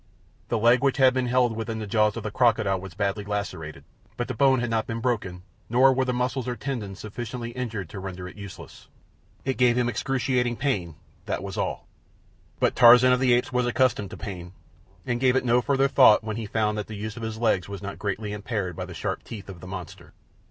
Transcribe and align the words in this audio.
The 0.49 0.57
leg 0.57 0.81
which 0.83 0.97
had 0.97 1.13
been 1.13 1.27
held 1.27 1.55
within 1.55 1.77
the 1.77 1.85
jaws 1.85 2.17
of 2.17 2.23
the 2.23 2.31
crocodile 2.31 2.81
was 2.81 2.95
badly 2.95 3.23
lacerated, 3.23 3.83
but 4.17 4.27
the 4.27 4.33
bone 4.33 4.59
had 4.59 4.71
not 4.71 4.87
been 4.87 4.99
broken, 4.99 5.43
nor 5.69 5.93
were 5.93 6.05
the 6.05 6.11
muscles 6.11 6.47
or 6.47 6.55
tendons 6.55 6.97
sufficiently 6.97 7.51
injured 7.51 7.87
to 7.89 7.99
render 7.99 8.27
it 8.27 8.35
useless. 8.35 8.87
It 9.45 9.57
gave 9.59 9.77
him 9.77 9.87
excruciating 9.87 10.55
pain, 10.55 10.95
that 11.27 11.43
was 11.43 11.55
all. 11.55 11.85
But 12.59 12.75
Tarzan 12.75 13.13
of 13.13 13.19
the 13.19 13.33
Apes 13.35 13.53
was 13.53 13.67
accustomed 13.67 14.09
to 14.09 14.17
pain, 14.17 14.53
and 15.05 15.19
gave 15.19 15.35
it 15.35 15.45
no 15.45 15.61
further 15.61 15.87
thought 15.87 16.23
when 16.23 16.37
he 16.37 16.47
found 16.47 16.79
that 16.79 16.87
the 16.87 16.95
use 16.97 17.15
of 17.15 17.21
his 17.21 17.37
legs 17.37 17.69
was 17.69 17.83
not 17.83 17.99
greatly 17.99 18.33
impaired 18.33 18.75
by 18.75 18.85
the 18.85 18.95
sharp 18.95 19.23
teeth 19.23 19.49
of 19.49 19.59
the 19.59 19.67
monster. 19.67 20.13